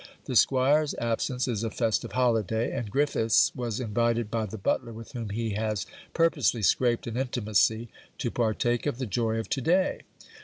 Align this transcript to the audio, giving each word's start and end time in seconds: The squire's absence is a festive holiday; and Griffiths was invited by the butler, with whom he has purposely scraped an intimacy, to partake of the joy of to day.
The 0.25 0.35
squire's 0.35 0.95
absence 0.95 1.47
is 1.47 1.63
a 1.63 1.69
festive 1.69 2.13
holiday; 2.13 2.71
and 2.71 2.89
Griffiths 2.89 3.53
was 3.53 3.79
invited 3.79 4.31
by 4.31 4.47
the 4.47 4.57
butler, 4.57 4.91
with 4.91 5.11
whom 5.11 5.29
he 5.29 5.51
has 5.51 5.85
purposely 6.15 6.63
scraped 6.63 7.05
an 7.05 7.17
intimacy, 7.17 7.87
to 8.17 8.31
partake 8.31 8.87
of 8.87 8.97
the 8.97 9.05
joy 9.05 9.35
of 9.37 9.47
to 9.49 9.61
day. 9.61 10.01